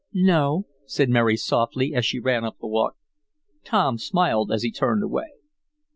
[0.13, 2.95] "No," said Mary softly, as she ran up the walk.
[3.63, 5.29] Tom smiled as he turned away.